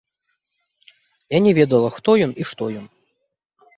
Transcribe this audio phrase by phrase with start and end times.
[1.35, 2.85] Я не ведала, хто ён і што ён.